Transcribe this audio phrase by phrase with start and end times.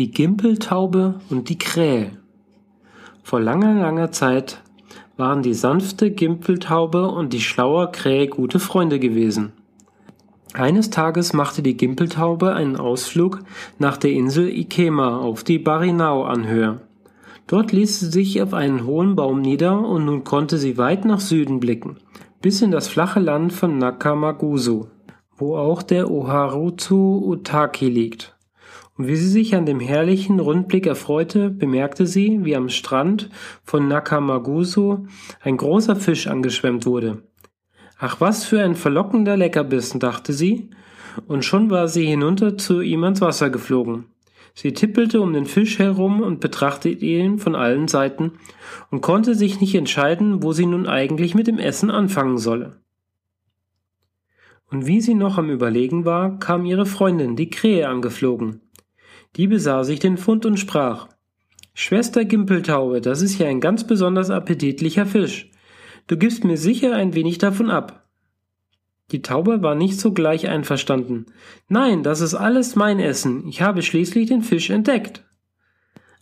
[0.00, 2.12] Die Gimpeltaube und die Krähe.
[3.22, 4.62] Vor langer, langer Zeit
[5.18, 9.52] waren die sanfte Gimpeltaube und die schlaue Krähe gute Freunde gewesen.
[10.54, 13.40] Eines Tages machte die Gimpeltaube einen Ausflug
[13.78, 16.80] nach der Insel Ikema auf die Barinau-Anhöhe.
[17.46, 21.20] Dort ließ sie sich auf einen hohen Baum nieder und nun konnte sie weit nach
[21.20, 21.98] Süden blicken,
[22.40, 24.86] bis in das flache Land von Nakamagusu,
[25.36, 28.34] wo auch der Oharuzu Utaki liegt.
[29.00, 33.30] Und wie sie sich an dem herrlichen Rundblick erfreute, bemerkte sie, wie am Strand
[33.64, 35.06] von Nakamagusu
[35.40, 37.22] ein großer Fisch angeschwemmt wurde.
[37.98, 40.68] Ach, was für ein verlockender Leckerbissen, dachte sie,
[41.26, 44.04] und schon war sie hinunter zu ihm ans Wasser geflogen.
[44.52, 48.32] Sie tippelte um den Fisch herum und betrachtete ihn von allen Seiten
[48.90, 52.82] und konnte sich nicht entscheiden, wo sie nun eigentlich mit dem Essen anfangen solle.
[54.70, 58.60] Und wie sie noch am Überlegen war, kam ihre Freundin, die Krähe, angeflogen.
[59.36, 61.08] Die besah sich den Fund und sprach
[61.74, 65.50] Schwester Gimpeltaube, das ist ja ein ganz besonders appetitlicher Fisch.
[66.08, 68.08] Du gibst mir sicher ein wenig davon ab.
[69.12, 71.26] Die Taube war nicht sogleich einverstanden.
[71.68, 73.46] Nein, das ist alles mein Essen.
[73.48, 75.24] Ich habe schließlich den Fisch entdeckt.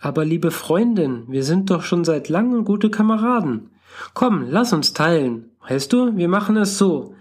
[0.00, 3.70] Aber liebe Freundin, wir sind doch schon seit langem gute Kameraden.
[4.14, 5.50] Komm, lass uns teilen.
[5.68, 7.14] Weißt du, wir machen es so,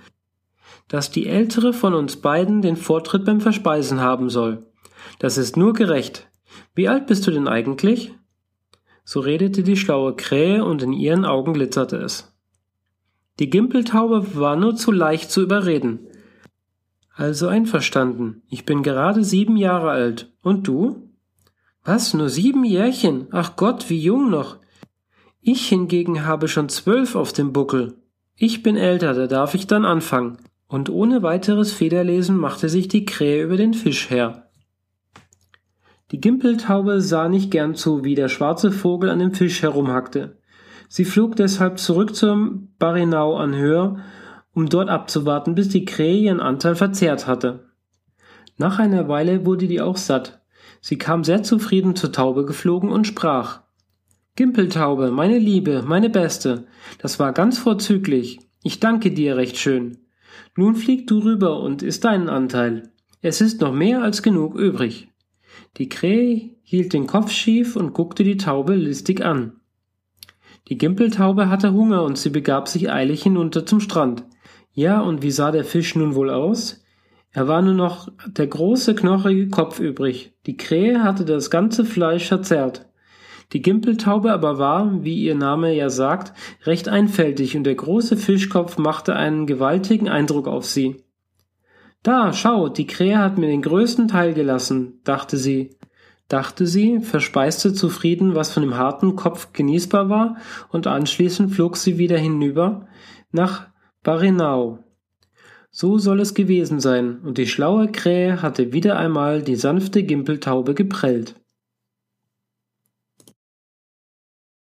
[0.87, 4.68] dass die ältere von uns beiden den Vortritt beim Verspeisen haben soll.
[5.19, 6.27] Das ist nur gerecht.
[6.73, 8.13] Wie alt bist du denn eigentlich?
[9.03, 12.33] So redete die schlaue Krähe und in ihren Augen glitzerte es.
[13.39, 15.99] Die Gimpeltaube war nur zu leicht zu überreden.
[17.13, 18.43] Also einverstanden.
[18.49, 20.31] Ich bin gerade sieben Jahre alt.
[20.41, 21.09] Und du?
[21.83, 23.27] Was, nur sieben Jährchen?
[23.31, 24.57] Ach Gott, wie jung noch.
[25.41, 27.95] Ich hingegen habe schon zwölf auf dem Buckel.
[28.35, 30.37] Ich bin älter, da darf ich dann anfangen.
[30.67, 34.48] Und ohne weiteres Federlesen machte sich die Krähe über den Fisch her.
[36.11, 40.37] Die Gimpeltaube sah nicht gern zu, wie der schwarze Vogel an dem Fisch herumhackte.
[40.87, 43.97] Sie flog deshalb zurück zum Barinau-Anhöhe,
[44.53, 47.69] um dort abzuwarten, bis die Krähe ihren Anteil verzehrt hatte.
[48.57, 50.41] Nach einer Weile wurde die auch satt.
[50.81, 53.61] Sie kam sehr zufrieden zur Taube geflogen und sprach
[54.35, 56.65] Gimpeltaube, meine Liebe, meine Beste,
[56.99, 58.39] das war ganz vorzüglich.
[58.63, 59.97] Ich danke dir recht schön.
[60.55, 62.91] Nun flieg du rüber und isst deinen Anteil.
[63.21, 65.08] Es ist noch mehr als genug übrig.
[65.77, 69.53] Die Krähe hielt den Kopf schief und guckte die Taube listig an.
[70.67, 74.23] Die Gimpeltaube hatte Hunger und sie begab sich eilig hinunter zum Strand.
[74.71, 76.83] Ja, und wie sah der Fisch nun wohl aus?
[77.31, 80.33] Er war nur noch der große knochige Kopf übrig.
[80.45, 82.87] Die Krähe hatte das ganze Fleisch verzehrt.
[83.53, 86.33] Die Gimpeltaube aber war, wie ihr Name ja sagt,
[86.65, 91.03] recht einfältig und der große Fischkopf machte einen gewaltigen Eindruck auf sie.
[92.03, 95.77] Da, schau, die Krähe hat mir den größten Teil gelassen, dachte sie,
[96.29, 100.37] dachte sie, verspeiste zufrieden, was von dem harten Kopf genießbar war,
[100.69, 102.87] und anschließend flog sie wieder hinüber
[103.31, 103.67] nach
[104.03, 104.79] Barinau.
[105.71, 110.73] So soll es gewesen sein, und die schlaue Krähe hatte wieder einmal die sanfte Gimpeltaube
[110.73, 111.35] geprellt.